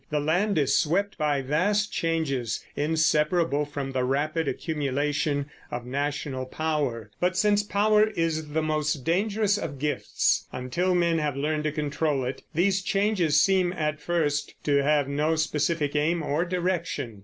[0.09, 7.11] The land is swept by vast changes, inseparable from the rapid accumulation of national power;
[7.19, 12.25] but since power is the most dangerous of gifts until men have learned to control
[12.25, 17.19] it, these changes seem at first to have no specific aim or direction.